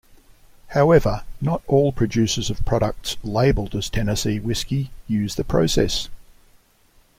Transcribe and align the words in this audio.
However, 0.69 1.25
not 1.41 1.61
all 1.67 1.91
producers 1.91 2.49
of 2.49 2.65
products 2.65 3.17
labelled 3.23 3.75
as 3.75 3.87
Tennessee 3.87 4.39
Whiskey 4.39 4.89
use 5.07 5.35
the 5.35 5.43
process. 5.43 6.09